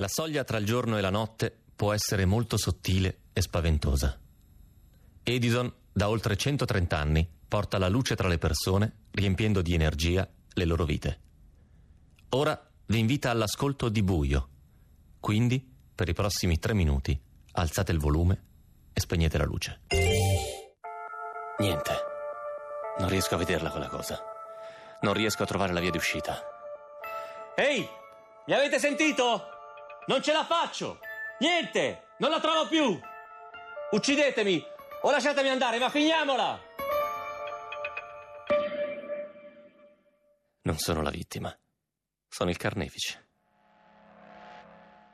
[0.00, 4.18] La soglia tra il giorno e la notte può essere molto sottile e spaventosa.
[5.22, 10.64] Edison, da oltre 130 anni, porta la luce tra le persone, riempiendo di energia le
[10.64, 11.20] loro vite.
[12.30, 14.48] Ora vi invita all'ascolto di buio.
[15.20, 17.20] Quindi, per i prossimi tre minuti,
[17.52, 18.44] alzate il volume
[18.94, 19.82] e spegnete la luce.
[21.58, 21.92] Niente.
[23.00, 24.18] Non riesco a vederla quella cosa.
[25.02, 26.40] Non riesco a trovare la via di uscita.
[27.54, 27.86] Ehi,
[28.46, 29.58] mi avete sentito?
[30.06, 30.98] Non ce la faccio!
[31.40, 32.14] Niente!
[32.18, 32.98] Non la trovo più!
[33.90, 34.62] Uccidetemi
[35.02, 36.60] o lasciatemi andare, ma finiamola!
[40.62, 41.56] Non sono la vittima,
[42.28, 43.28] sono il carnefice.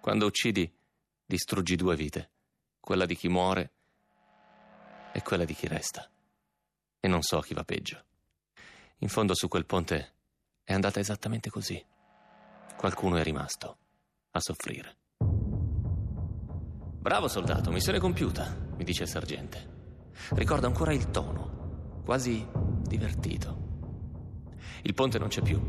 [0.01, 0.73] Quando uccidi,
[1.25, 2.31] distruggi due vite,
[2.79, 3.73] quella di chi muore
[5.13, 6.09] e quella di chi resta.
[7.01, 8.05] E non so chi va peggio.
[8.99, 10.15] In fondo su quel ponte
[10.63, 11.85] è andata esattamente così.
[12.77, 13.79] Qualcuno è rimasto
[14.37, 14.97] a soffrire.
[17.07, 19.75] Bravo soldato, missione compiuta, mi dice il sergente.
[20.31, 22.47] Ricordo ancora il tono, quasi
[22.83, 23.65] divertito.
[24.83, 25.61] Il ponte non c'è più.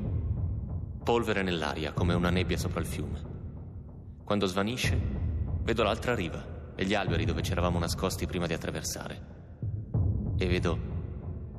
[1.04, 3.36] Polvere nell'aria come una nebbia sopra il fiume.
[4.24, 5.00] Quando svanisce,
[5.62, 9.36] vedo l'altra riva e gli alberi dove ci eravamo nascosti prima di attraversare.
[10.38, 10.78] E vedo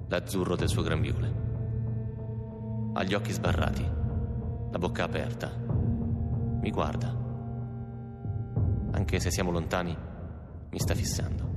[0.09, 1.47] l'azzurro del suo grembiule.
[2.95, 3.85] Ha gli occhi sbarrati,
[4.71, 5.78] la bocca aperta.
[6.61, 7.09] Mi guarda.
[8.93, 9.97] Anche se siamo lontani,
[10.71, 11.57] mi sta fissando.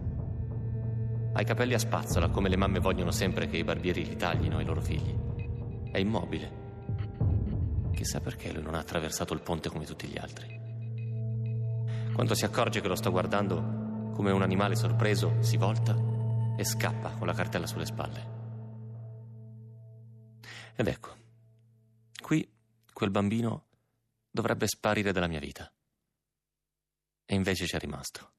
[1.33, 4.57] Ha i capelli a spazzola, come le mamme vogliono sempre che i barbieri li taglino
[4.57, 5.15] ai loro figli.
[5.91, 6.59] È immobile.
[7.93, 10.59] Chissà perché lui non ha attraversato il ponte come tutti gli altri.
[12.13, 15.95] Quando si accorge che lo sto guardando, come un animale sorpreso, si volta
[16.57, 18.39] e scappa con la cartella sulle spalle.
[20.75, 21.09] Ed ecco,
[22.21, 22.47] qui
[22.91, 23.65] quel bambino
[24.31, 25.71] dovrebbe sparire dalla mia vita.
[27.25, 28.33] E invece c'è rimasto.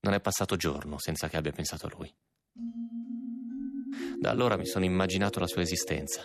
[0.00, 2.14] Non è passato giorno senza che abbia pensato a lui.
[4.18, 6.22] Da allora mi sono immaginato la sua esistenza.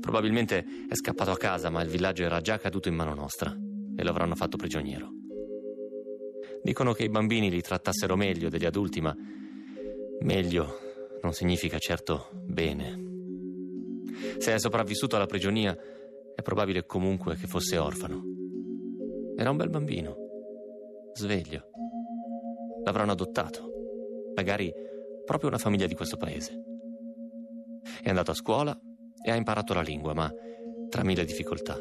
[0.00, 4.02] Probabilmente è scappato a casa, ma il villaggio era già caduto in mano nostra e
[4.02, 5.10] lo avranno fatto prigioniero.
[6.62, 9.16] Dicono che i bambini li trattassero meglio degli adulti, ma
[10.20, 13.10] meglio non significa certo bene.
[14.38, 15.76] Se è sopravvissuto alla prigionia,
[16.34, 18.22] è probabile comunque che fosse orfano.
[19.36, 20.16] Era un bel bambino,
[21.14, 21.70] sveglio.
[22.84, 23.70] L'avranno adottato,
[24.34, 24.72] magari
[25.24, 26.52] proprio una famiglia di questo paese.
[28.02, 28.78] È andato a scuola
[29.24, 30.32] e ha imparato la lingua, ma
[30.88, 31.78] tra mille difficoltà.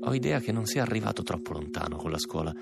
[0.00, 2.52] Ho idea che non sia arrivato troppo lontano con la scuola.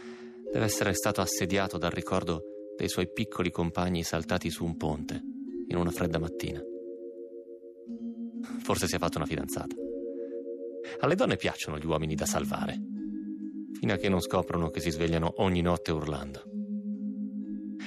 [0.52, 2.42] Deve essere stato assediato dal ricordo
[2.76, 5.22] dei suoi piccoli compagni saltati su un ponte
[5.68, 6.60] in una fredda mattina.
[8.62, 9.74] Forse si è fatto una fidanzata.
[11.00, 12.80] Alle donne piacciono gli uomini da salvare,
[13.72, 16.42] fino a che non scoprono che si svegliano ogni notte urlando.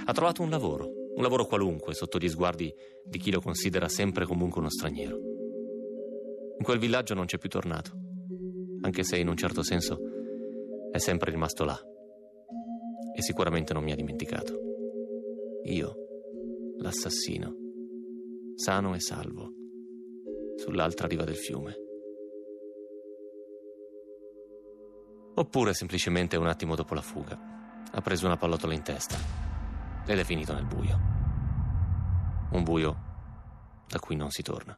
[0.05, 4.25] Ha trovato un lavoro, un lavoro qualunque, sotto gli sguardi di chi lo considera sempre
[4.25, 5.17] comunque uno straniero.
[6.57, 7.91] In quel villaggio non c'è più tornato,
[8.81, 9.99] anche se in un certo senso
[10.91, 11.79] è sempre rimasto là.
[13.15, 14.59] E sicuramente non mi ha dimenticato.
[15.63, 15.95] Io,
[16.77, 17.55] l'assassino,
[18.55, 19.58] sano e salvo
[20.59, 21.75] sull'altra riva del fiume.
[25.35, 27.39] Oppure semplicemente un attimo dopo la fuga
[27.91, 29.15] ha preso una pallottola in testa
[30.05, 30.99] ed è finito nel buio.
[32.51, 32.97] Un buio
[33.87, 34.77] da cui non si torna.